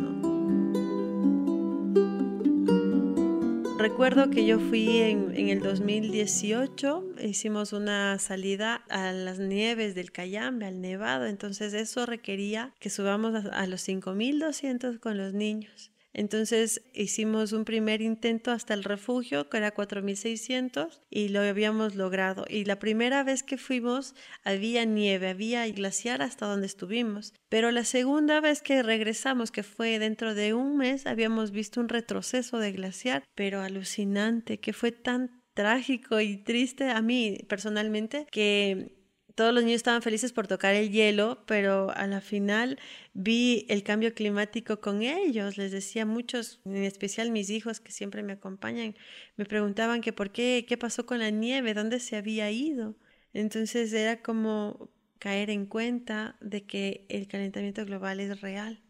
Recuerdo 3.76 4.30
que 4.30 4.46
yo 4.46 4.58
fui 4.58 4.98
en, 4.98 5.36
en, 5.36 5.50
el 5.50 5.60
2018, 5.60 7.04
hicimos 7.22 7.74
una 7.74 8.18
salida 8.18 8.76
a 8.88 9.12
las 9.12 9.38
nieves 9.38 9.94
del 9.94 10.10
Cayambe, 10.10 10.64
al 10.64 10.80
Nevado, 10.80 11.26
entonces 11.26 11.74
eso 11.74 12.06
requería 12.06 12.72
que 12.80 12.88
subamos 12.88 13.34
a, 13.34 13.48
a 13.50 13.66
los 13.66 13.82
5200 13.82 14.98
con 15.00 15.18
los 15.18 15.34
niños. 15.34 15.90
Entonces 16.14 16.82
hicimos 16.94 17.52
un 17.52 17.64
primer 17.64 18.00
intento 18.00 18.52
hasta 18.52 18.72
el 18.72 18.84
refugio, 18.84 19.50
que 19.50 19.58
era 19.58 19.72
4600, 19.72 21.02
y 21.10 21.28
lo 21.28 21.40
habíamos 21.40 21.96
logrado. 21.96 22.44
Y 22.48 22.64
la 22.64 22.78
primera 22.78 23.22
vez 23.24 23.42
que 23.42 23.58
fuimos 23.58 24.14
había 24.44 24.84
nieve, 24.84 25.28
había 25.28 25.66
glaciar 25.74 26.22
hasta 26.22 26.46
donde 26.46 26.66
estuvimos. 26.66 27.34
Pero 27.48 27.70
la 27.70 27.84
segunda 27.84 28.40
vez 28.40 28.62
que 28.62 28.82
regresamos, 28.82 29.50
que 29.50 29.62
fue 29.62 29.98
dentro 29.98 30.34
de 30.34 30.54
un 30.54 30.76
mes, 30.76 31.06
habíamos 31.06 31.50
visto 31.50 31.80
un 31.80 31.88
retroceso 31.88 32.58
de 32.58 32.72
glaciar, 32.72 33.24
pero 33.34 33.60
alucinante, 33.60 34.60
que 34.60 34.72
fue 34.72 34.92
tan 34.92 35.42
trágico 35.54 36.20
y 36.20 36.36
triste 36.36 36.90
a 36.90 37.00
mí 37.00 37.38
personalmente 37.48 38.26
que 38.30 39.03
todos 39.34 39.52
los 39.52 39.64
niños 39.64 39.76
estaban 39.76 40.02
felices 40.02 40.32
por 40.32 40.46
tocar 40.46 40.74
el 40.74 40.90
hielo, 40.90 41.42
pero 41.46 41.90
a 41.96 42.06
la 42.06 42.20
final 42.20 42.78
vi 43.14 43.66
el 43.68 43.82
cambio 43.82 44.14
climático 44.14 44.80
con 44.80 45.02
ellos. 45.02 45.56
Les 45.56 45.72
decía 45.72 46.06
muchos, 46.06 46.60
en 46.64 46.84
especial 46.84 47.30
mis 47.30 47.50
hijos 47.50 47.80
que 47.80 47.92
siempre 47.92 48.22
me 48.22 48.34
acompañan, 48.34 48.94
me 49.36 49.44
preguntaban 49.44 50.00
que 50.00 50.12
por 50.12 50.30
qué, 50.30 50.64
qué 50.68 50.76
pasó 50.76 51.06
con 51.06 51.18
la 51.18 51.30
nieve, 51.30 51.74
dónde 51.74 51.98
se 52.00 52.16
había 52.16 52.50
ido. 52.50 52.96
Entonces 53.32 53.92
era 53.92 54.22
como 54.22 54.90
caer 55.18 55.50
en 55.50 55.66
cuenta 55.66 56.36
de 56.40 56.64
que 56.64 57.06
el 57.08 57.26
calentamiento 57.26 57.84
global 57.84 58.20
es 58.20 58.40
real 58.40 58.82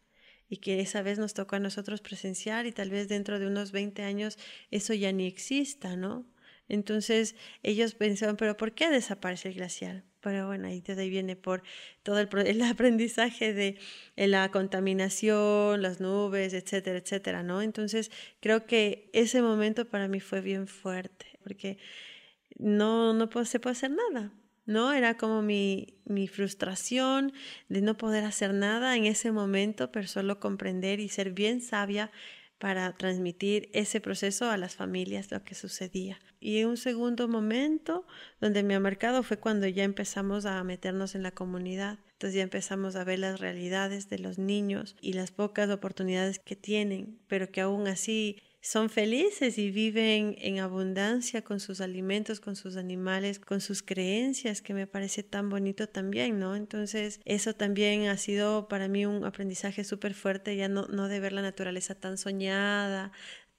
y 0.49 0.59
que 0.59 0.81
esa 0.81 1.03
vez 1.03 1.19
nos 1.19 1.33
tocó 1.35 1.57
a 1.57 1.61
nosotros 1.61 2.01
presenciar 2.01 2.67
y 2.67 2.73
tal 2.73 2.91
vez 2.91 3.09
dentro 3.09 3.39
de 3.39 3.47
unos 3.47 3.73
20 3.73 4.03
años 4.03 4.39
eso 4.71 4.95
ya 4.95 5.13
ni 5.13 5.27
exista, 5.27 5.97
¿no? 5.97 6.27
Entonces 6.69 7.35
ellos 7.63 7.95
pensaban, 7.95 8.37
pero 8.37 8.57
¿por 8.57 8.75
qué 8.75 8.91
desaparece 8.91 9.49
el 9.49 9.55
glaciar? 9.55 10.05
Pero 10.25 10.47
bueno, 10.47 10.69
ahí, 10.69 10.81
de 10.81 11.01
ahí 11.01 11.11
viene 11.11 11.37
por 11.37 11.63
todo 12.03 12.19
el, 12.19 12.29
el 12.47 12.63
aprendizaje 12.63 13.53
de 13.53 13.79
la 14.17 14.51
contaminación, 14.51 15.83
las 15.83 16.01
nubes, 16.01 16.55
etcétera, 16.55 16.99
etcétera, 16.99 17.43
¿no? 17.43 17.61
Entonces 17.61 18.11
creo 18.41 18.67
que 18.67 19.11
ese 19.13 19.43
momento 19.43 19.85
para 19.85 20.09
mí 20.09 20.21
fue 20.21 20.41
bien 20.41 20.67
fuerte, 20.67 21.27
porque 21.43 21.77
no, 22.59 23.13
no 23.13 23.29
se 23.45 23.61
puede 23.61 23.73
hacer 23.73 23.91
nada, 23.91 24.33
¿no? 24.65 24.95
Era 24.95 25.19
como 25.19 25.43
mi, 25.43 25.99
mi 26.07 26.27
frustración 26.27 27.35
de 27.69 27.83
no 27.83 27.99
poder 27.99 28.25
hacer 28.25 28.55
nada 28.55 28.97
en 28.97 29.05
ese 29.05 29.31
momento, 29.31 29.93
pero 29.93 30.09
solo 30.09 30.41
comprender 30.41 31.01
y 31.01 31.11
ser 31.11 31.33
bien 31.33 31.61
sabia 31.61 32.11
para 32.65 32.91
transmitir 32.97 33.69
ese 33.75 34.01
proceso 34.01 34.49
a 34.49 34.57
las 34.57 34.75
familias, 34.75 35.31
lo 35.31 35.45
que 35.45 35.55
sucedía. 35.55 36.19
Y 36.41 36.65
un 36.65 36.79
segundo 36.79 37.29
momento 37.29 38.07
donde 38.41 38.63
me 38.63 38.75
ha 38.75 38.81
marcado 38.81 39.23
fue 39.23 39.37
cuando 39.37 39.69
ya 39.69 39.85
empezamos 39.85 40.47
a 40.47 40.65
meternos 40.65 41.15
en 41.15 41.23
la 41.23 41.33
comunidad. 41.33 41.99
Entonces 42.13 42.37
ya 42.37 42.43
empezamos 42.43 42.97
a 42.97 43.05
ver 43.05 43.19
las 43.19 43.39
realidades 43.39 44.09
de 44.09 44.19
los 44.19 44.39
niños 44.39 44.97
y 45.03 45.13
las 45.13 45.31
pocas 45.31 45.69
oportunidades 45.69 46.39
que 46.39 46.57
tienen, 46.57 47.19
pero 47.29 47.51
que 47.51 47.61
aún 47.61 47.87
así 47.87 48.41
son 48.65 48.89
felices 48.89 49.59
y 49.59 49.71
viven 49.71 50.37
en 50.39 50.59
abundancia 50.59 51.43
con 51.45 51.61
sus 51.61 51.83
alimentos, 51.83 52.41
con 52.41 52.57
sus 52.57 52.77
animales, 52.77 53.39
con 53.39 53.61
sus 53.61 53.83
creencias, 53.83 54.63
que 54.63 54.73
me 54.73 54.87
parece 54.87 55.23
tan 55.23 55.51
bonito 55.51 55.87
también, 55.87 56.39
¿no? 56.39 56.57
Entonces, 56.57 57.21
eso 57.27 57.53
también 57.55 58.07
ha 58.07 58.17
sido 58.17 58.67
para 58.69 58.89
mí 58.89 59.05
un 59.05 59.27
aprendizaje 59.27 59.85
súper 59.85 60.15
fuerte, 60.15 60.57
ya 60.57 60.71
no, 60.71 60.87
no 60.87 61.09
de 61.09 61.21
ver 61.21 61.35
la 61.35 61.43
naturaleza 61.43 61.95
tan 61.95 62.17
soñada, 62.17 63.13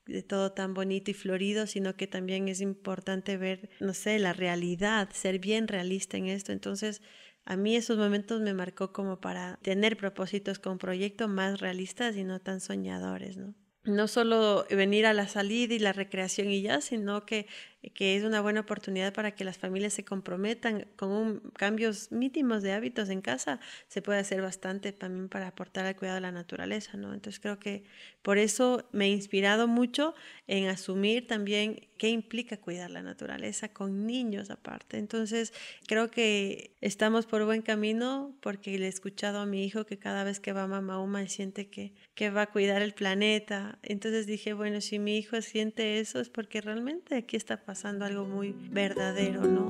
de 0.07 0.23
todo 0.23 0.53
tan 0.53 0.73
bonito 0.73 1.11
y 1.11 1.13
florido, 1.13 1.67
sino 1.67 1.95
que 1.95 2.07
también 2.07 2.47
es 2.47 2.59
importante 2.59 3.37
ver, 3.37 3.69
no 3.79 3.93
sé, 3.93 4.17
la 4.17 4.33
realidad, 4.33 5.09
ser 5.13 5.37
bien 5.37 5.67
realista 5.67 6.17
en 6.17 6.25
esto. 6.29 6.51
Entonces, 6.51 7.03
a 7.43 7.57
mí 7.57 7.75
esos 7.75 7.99
momentos 7.99 8.41
me 8.41 8.55
marcó 8.55 8.91
como 8.91 9.21
para 9.21 9.59
tener 9.61 9.97
propósitos 9.97 10.57
con 10.57 10.79
proyectos 10.79 11.29
más 11.29 11.59
realistas 11.59 12.15
y 12.17 12.23
no 12.23 12.41
tan 12.41 12.59
soñadores, 12.59 13.37
¿no? 13.37 13.53
No 13.85 14.07
solo 14.07 14.65
venir 14.69 15.05
a 15.05 15.13
la 15.13 15.27
salida 15.27 15.73
y 15.75 15.79
la 15.79 15.93
recreación 15.93 16.49
y 16.51 16.61
ya, 16.61 16.81
sino 16.81 17.25
que, 17.25 17.47
que 17.93 18.15
es 18.15 18.23
una 18.23 18.41
buena 18.41 18.61
oportunidad 18.61 19.13
para 19.13 19.31
que 19.31 19.43
las 19.43 19.57
familias 19.57 19.93
se 19.93 20.03
comprometan 20.03 20.87
con 20.95 21.39
cambios 21.55 22.11
mínimos 22.11 22.63
de 22.63 22.73
hábitos 22.73 23.09
en 23.09 23.21
casa, 23.21 23.59
se 23.87 24.01
puede 24.01 24.19
hacer 24.19 24.41
bastante 24.41 24.91
también 24.91 25.29
para 25.29 25.47
aportar 25.47 25.85
al 25.85 25.95
cuidado 25.95 26.15
de 26.15 26.21
la 26.21 26.31
naturaleza, 26.31 26.97
¿no? 26.97 27.13
Entonces 27.13 27.39
creo 27.39 27.59
que 27.59 27.83
por 28.21 28.37
eso 28.37 28.87
me 28.91 29.05
he 29.05 29.09
inspirado 29.09 29.67
mucho 29.67 30.15
en 30.47 30.67
asumir 30.67 31.27
también 31.27 31.87
qué 31.97 32.09
implica 32.09 32.57
cuidar 32.57 32.89
la 32.89 33.01
naturaleza 33.01 33.69
con 33.69 34.05
niños 34.05 34.49
aparte. 34.49 34.97
Entonces 34.97 35.53
creo 35.87 36.09
que 36.09 36.75
estamos 36.81 37.25
por 37.25 37.45
buen 37.45 37.61
camino 37.61 38.35
porque 38.41 38.77
le 38.79 38.87
he 38.87 38.89
escuchado 38.89 39.39
a 39.39 39.45
mi 39.45 39.63
hijo 39.63 39.85
que 39.85 39.97
cada 39.97 40.23
vez 40.23 40.39
que 40.39 40.53
va 40.53 40.63
a 40.63 40.67
Mama 40.67 40.99
Uma 40.99 41.25
siente 41.27 41.69
que, 41.69 41.93
que 42.15 42.29
va 42.29 42.43
a 42.43 42.51
cuidar 42.51 42.81
el 42.81 42.93
planeta. 42.93 43.79
Entonces 43.83 44.27
dije, 44.27 44.53
bueno, 44.53 44.81
si 44.81 44.99
mi 44.99 45.17
hijo 45.17 45.41
siente 45.41 45.99
eso 45.99 46.19
es 46.19 46.29
porque 46.29 46.61
realmente 46.61 47.15
aquí 47.15 47.37
está 47.37 47.57
pasando 47.57 47.74
algo 47.83 48.25
muy 48.25 48.55
verdadero, 48.71 49.41
¿no? 49.41 49.69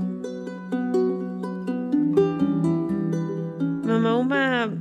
Mama 3.83 4.15
Uma 4.15 4.71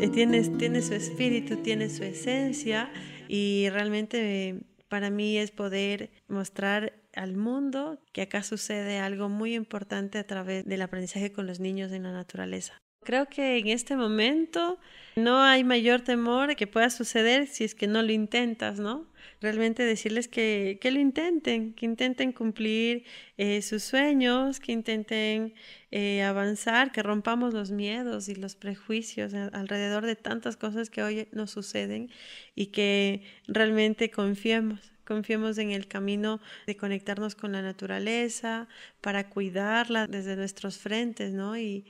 eh, 0.00 0.08
tiene, 0.08 0.42
tiene 0.58 0.82
su 0.82 0.94
espíritu, 0.94 1.58
tiene 1.58 1.88
su 1.88 2.02
esencia 2.02 2.90
y 3.28 3.68
realmente 3.70 4.56
para 4.88 5.10
mí 5.10 5.38
es 5.38 5.52
poder 5.52 6.10
mostrar 6.26 6.94
al 7.14 7.36
mundo 7.36 8.00
que 8.12 8.22
acá 8.22 8.42
sucede 8.42 8.98
algo 8.98 9.28
muy 9.28 9.54
importante 9.54 10.18
a 10.18 10.26
través 10.26 10.64
del 10.64 10.82
aprendizaje 10.82 11.30
con 11.30 11.46
los 11.46 11.60
niños 11.60 11.92
en 11.92 12.02
la 12.02 12.12
naturaleza. 12.12 12.74
Creo 13.04 13.26
que 13.26 13.58
en 13.58 13.68
este 13.68 13.96
momento 13.96 14.78
no 15.16 15.40
hay 15.42 15.62
mayor 15.62 16.00
temor 16.00 16.56
que 16.56 16.66
pueda 16.66 16.90
suceder 16.90 17.46
si 17.46 17.64
es 17.64 17.74
que 17.74 17.86
no 17.86 18.02
lo 18.02 18.12
intentas, 18.12 18.78
¿no? 18.78 19.11
Realmente 19.40 19.84
decirles 19.84 20.28
que, 20.28 20.78
que 20.80 20.90
lo 20.90 21.00
intenten, 21.00 21.74
que 21.74 21.86
intenten 21.86 22.32
cumplir 22.32 23.04
eh, 23.36 23.62
sus 23.62 23.82
sueños, 23.82 24.60
que 24.60 24.72
intenten 24.72 25.54
eh, 25.90 26.22
avanzar, 26.22 26.92
que 26.92 27.02
rompamos 27.02 27.54
los 27.54 27.70
miedos 27.70 28.28
y 28.28 28.34
los 28.34 28.56
prejuicios 28.56 29.34
alrededor 29.34 30.06
de 30.06 30.16
tantas 30.16 30.56
cosas 30.56 30.90
que 30.90 31.02
hoy 31.02 31.28
nos 31.32 31.50
suceden 31.50 32.10
y 32.54 32.66
que 32.66 33.22
realmente 33.46 34.10
confiemos 34.10 34.92
confiemos 35.04 35.58
en 35.58 35.72
el 35.72 35.88
camino 35.88 36.40
de 36.66 36.76
conectarnos 36.76 37.34
con 37.34 37.52
la 37.52 37.60
naturaleza, 37.60 38.68
para 39.00 39.28
cuidarla 39.28 40.06
desde 40.06 40.36
nuestros 40.36 40.78
frentes, 40.78 41.32
¿no? 41.32 41.56
Y 41.56 41.84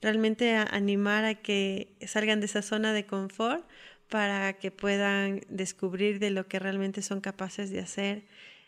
realmente 0.00 0.56
animar 0.56 1.24
a 1.24 1.34
que 1.36 1.96
salgan 2.06 2.40
de 2.40 2.46
esa 2.46 2.62
zona 2.62 2.92
de 2.92 3.06
confort 3.06 3.66
para 4.08 4.52
que 4.54 4.70
puedan 4.70 5.40
descubrir 5.48 6.18
de 6.18 6.30
lo 6.30 6.46
que 6.46 6.58
realmente 6.58 7.02
son 7.02 7.20
capaces 7.20 7.70
de 7.70 7.80
hacer. 7.80 8.24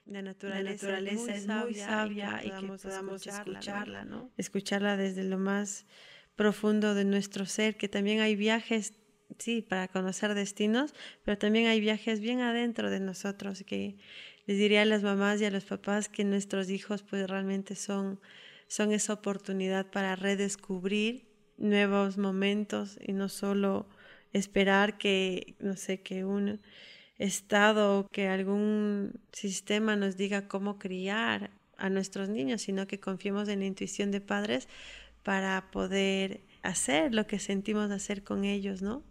La 0.06 0.22
naturaleza, 0.22 0.98
es, 0.98 1.46
muy 1.46 1.74
sabia, 1.74 2.40
y 2.42 2.50
que 2.50 2.66
podamos, 2.66 3.26
escucharla, 3.26 4.04
¿no? 4.04 4.30
Escucharla 4.38 4.96
desde 4.96 5.22
lo 5.22 5.38
más 5.38 5.86
profundo 6.34 6.94
de 6.94 7.04
nuestro 7.04 7.44
ser, 7.44 7.76
que 7.76 7.88
también 7.88 8.20
hay 8.20 8.34
viajes 8.34 8.94
sí, 9.38 9.62
para 9.62 9.88
conocer 9.88 10.34
destinos, 10.34 10.94
pero 11.24 11.36
también 11.36 11.66
hay 11.66 11.80
viajes 11.80 12.20
bien 12.20 12.40
adentro 12.40 12.90
de 12.90 13.00
nosotros 13.00 13.62
que 13.66 13.96
les 14.46 14.56
diría 14.56 14.82
a 14.82 14.86
las 14.86 15.02
mamás 15.02 15.40
y 15.40 15.44
a 15.44 15.50
los 15.50 15.64
papás 15.64 16.08
que 16.08 16.24
nuestros 16.24 16.70
hijos 16.70 17.02
pues 17.02 17.28
realmente 17.28 17.74
son, 17.74 18.18
son 18.66 18.92
esa 18.92 19.12
oportunidad 19.12 19.90
para 19.90 20.16
redescubrir 20.16 21.26
nuevos 21.58 22.16
momentos 22.16 22.98
y 23.04 23.12
no 23.12 23.28
solo 23.28 23.88
esperar 24.32 24.98
que, 24.98 25.56
no 25.60 25.76
sé, 25.76 26.00
que 26.00 26.24
un 26.24 26.60
estado 27.18 28.00
o 28.00 28.08
que 28.08 28.28
algún 28.28 29.20
sistema 29.32 29.96
nos 29.96 30.16
diga 30.16 30.48
cómo 30.48 30.78
criar 30.78 31.50
a 31.76 31.90
nuestros 31.90 32.28
niños, 32.28 32.62
sino 32.62 32.86
que 32.86 33.00
confiemos 33.00 33.48
en 33.48 33.60
la 33.60 33.66
intuición 33.66 34.10
de 34.10 34.20
padres 34.20 34.68
para 35.22 35.70
poder 35.70 36.40
hacer 36.62 37.14
lo 37.14 37.26
que 37.26 37.38
sentimos 37.38 37.90
hacer 37.90 38.24
con 38.24 38.44
ellos, 38.44 38.82
¿no? 38.82 39.02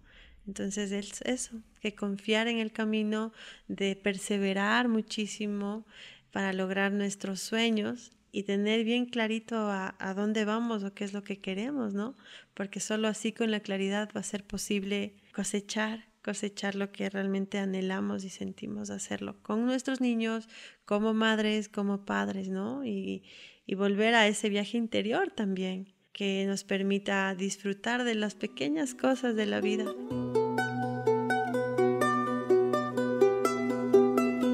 Entonces 0.48 0.92
es 0.92 1.22
eso, 1.24 1.62
que 1.82 1.96
confiar 1.96 2.48
en 2.48 2.60
el 2.60 2.72
camino, 2.72 3.34
de 3.68 3.96
perseverar 3.96 4.88
muchísimo 4.88 5.86
para 6.32 6.54
lograr 6.54 6.92
nuestros 6.94 7.42
sueños 7.42 8.17
y 8.32 8.44
tener 8.44 8.84
bien 8.84 9.06
clarito 9.06 9.56
a, 9.58 9.96
a, 10.00 10.14
dónde 10.14 10.46
vamos 10.46 10.84
o 10.84 10.94
qué 10.94 11.04
es 11.04 11.14
lo 11.14 11.24
que 11.24 11.40
queremos, 11.40 11.94
¿no? 11.94 12.16
Porque 12.54 12.80
solo 12.80 13.08
así 13.08 13.32
con 13.32 13.52
la 13.52 13.60
claridad 13.60 14.10
va 14.16 14.22
a 14.22 14.24
ser 14.24 14.44
posible 14.44 15.16
cosechar, 15.34 16.06
cosechar 16.24 16.76
lo 16.76 16.92
que 16.92 17.10
realmente 17.10 17.58
anhelamos 17.58 18.24
y 18.24 18.30
sentimos 18.30 18.90
hacerlo 18.90 19.42
con 19.42 19.66
nuestros 19.66 20.02
niños, 20.02 20.50
como 20.86 21.14
madres, 21.14 21.70
como 21.70 22.06
padres, 22.06 22.50
¿no? 22.50 22.86
Y, 22.86 23.24
y 23.68 23.76
volver 23.76 24.16
a 24.16 24.28
ese 24.28 24.50
viaje 24.50 24.78
interior 24.78 25.30
también, 25.30 25.94
que 26.14 26.46
nos 26.48 26.64
permita 26.64 27.36
disfrutar 27.36 28.06
de 28.06 28.16
las 28.16 28.34
pequeñas 28.34 28.96
cosas 28.96 29.36
de 29.36 29.46
la 29.46 29.62
vida. 29.62 29.86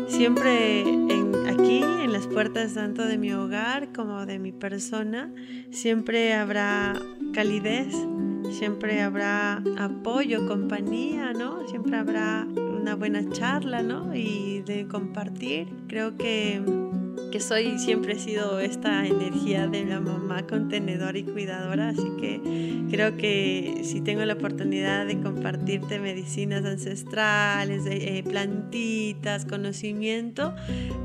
Siempre 0.10 0.82
en, 0.82 1.23
puertas 2.28 2.74
tanto 2.74 3.06
de 3.06 3.18
mi 3.18 3.34
hogar 3.34 3.92
como 3.94 4.26
de 4.26 4.40
mi 4.40 4.52
persona, 4.52 5.32
siempre 5.72 6.34
habrá 6.34 6.94
calidez, 7.34 7.94
siempre 8.52 9.02
habrá 9.02 9.64
apoyo, 9.78 10.48
compañía, 10.48 11.34
¿no? 11.34 11.68
Siempre 11.68 11.98
habrá 11.98 12.46
una 12.46 12.96
buena 12.96 13.30
charla, 13.30 13.82
¿no? 13.82 14.14
Y 14.16 14.62
de 14.66 14.88
compartir. 14.88 15.68
Creo 15.88 16.16
que 16.18 16.62
que 17.34 17.40
soy 17.40 17.80
siempre 17.80 18.14
he 18.14 18.20
sido 18.20 18.60
esta 18.60 19.08
energía 19.08 19.66
de 19.66 19.84
la 19.86 20.00
mamá 20.00 20.46
contenedora 20.46 21.18
y 21.18 21.24
cuidadora, 21.24 21.90
así 21.90 22.08
que 22.22 22.40
creo 22.92 23.18
que 23.18 23.82
si 23.84 24.02
tengo 24.02 24.24
la 24.24 24.34
oportunidad 24.34 25.08
de 25.08 25.20
compartirte 25.20 25.98
medicinas 25.98 26.64
ancestrales, 26.64 27.88
eh, 27.88 28.24
plantitas, 28.24 29.46
conocimiento, 29.46 30.54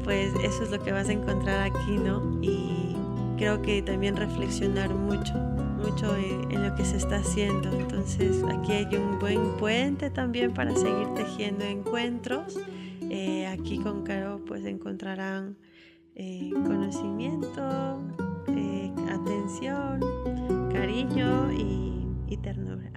pues 0.05 0.31
eso 0.45 0.64
es 0.64 0.71
lo 0.71 0.85
que 0.85 0.93
vas 0.93 1.09
a 1.09 1.12
encontrar 1.12 1.62
aquí, 1.62 1.97
¿no? 1.97 2.38
Y 2.43 2.95
creo 3.38 3.62
que 3.62 3.81
también 3.81 4.14
reflexionar 4.14 4.91
mucho, 4.91 5.33
mucho 5.33 6.14
en, 6.14 6.62
lo 6.62 6.75
que 6.75 6.85
se 6.85 6.99
está 6.99 7.17
haciendo. 7.17 7.73
Entonces 7.73 8.43
aquí 8.51 8.73
hay 8.73 8.97
un 8.97 9.19
buen 9.19 9.57
puente 9.57 10.11
también 10.11 10.53
para 10.53 10.77
seguir 10.77 11.09
tejiendo 11.17 11.64
encuentros. 11.64 12.61
Eh, 13.09 13.47
aquí 13.47 13.79
con 13.79 14.03
Caro 14.03 14.43
pues 14.47 14.67
encontrarán 14.67 15.57
eh, 16.18 16.50
conocimiento, 16.52 18.02
eh, 18.48 18.92
atención, 19.09 20.00
cariño 20.72 21.52
y, 21.52 22.37
ternura. 22.42 22.90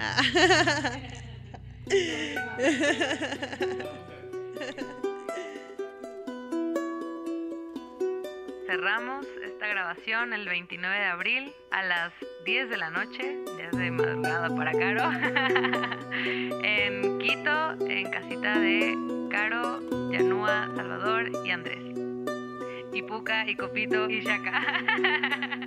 Cerramos 8.67 9.25
esta 9.43 9.67
grabación 9.67 10.34
el 10.34 10.47
29 10.47 10.95
de 10.95 11.05
abril 11.05 11.53
a 11.71 11.84
las 11.84 12.13
10 12.45 12.69
de 12.69 12.77
la 12.77 12.89
noche, 12.91 13.43
ya 13.57 13.65
es 13.65 13.77
de 13.77 13.91
madrugada 13.91 14.55
para 14.55 14.71
Caro, 14.71 15.12
en 16.63 17.19
Quito, 17.19 17.73
en 17.88 18.10
casita 18.10 18.60
de 18.60 18.95
Caro, 19.29 19.79
Yanúa, 20.12 20.69
Salvador 20.75 21.31
y 21.45 21.51
Andrés 21.51 21.90
y 22.93 23.01
Puca 23.01 23.47
y 23.47 23.56
Copito 23.56 24.10
y. 24.10 24.21